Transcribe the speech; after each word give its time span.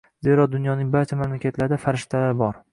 Zero, 0.27 0.45
dunyoning 0.55 0.89
barcha 0.95 1.19
mamlakatlarida 1.21 1.81
farishtalar 1.87 2.37
bor. 2.45 2.63